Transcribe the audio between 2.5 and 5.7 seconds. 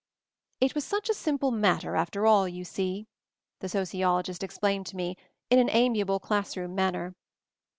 see," the sociologist explained to me, in an